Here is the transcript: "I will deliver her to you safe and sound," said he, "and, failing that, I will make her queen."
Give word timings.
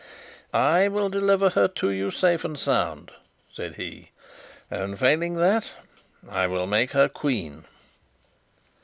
"I 0.51 0.87
will 0.87 1.09
deliver 1.09 1.49
her 1.51 1.67
to 1.67 1.91
you 1.91 2.09
safe 2.09 2.43
and 2.43 2.57
sound," 2.57 3.11
said 3.51 3.75
he, 3.75 4.09
"and, 4.71 4.97
failing 4.97 5.35
that, 5.35 5.69
I 6.27 6.47
will 6.47 6.65
make 6.65 6.93
her 6.93 7.07
queen." 7.07 7.65